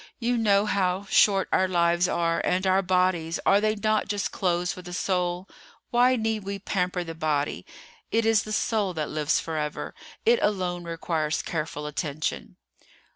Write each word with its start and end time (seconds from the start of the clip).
You 0.17 0.35
know 0.35 0.65
how 0.65 1.05
short 1.11 1.47
our 1.53 1.67
lives 1.67 2.07
are; 2.07 2.41
and 2.43 2.65
our 2.65 2.81
bodies, 2.81 3.39
are 3.45 3.61
they 3.61 3.75
not 3.75 4.07
just 4.07 4.31
clothes 4.31 4.73
for 4.73 4.81
the 4.81 4.93
soul? 4.95 5.47
Why 5.91 6.15
need 6.15 6.43
we 6.43 6.57
pamper 6.57 7.03
the 7.03 7.13
body. 7.13 7.67
It 8.09 8.25
is 8.25 8.41
the 8.41 8.51
soul 8.51 8.95
that 8.95 9.11
lives 9.11 9.39
forever; 9.39 9.93
it 10.25 10.39
alone 10.41 10.85
requires 10.85 11.43
careful 11.43 11.85
attention." 11.85 12.55